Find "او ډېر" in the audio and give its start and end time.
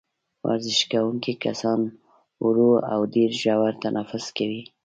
2.93-3.29